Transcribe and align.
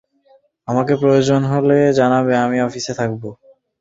আমাকে 0.67 0.93
প্রয়োজন 1.01 1.41
হলে 1.51 1.77
জানাবে 1.99 2.33
আমি 2.45 2.57
অফিসে 2.61 2.93
থাকবো। 2.99 3.29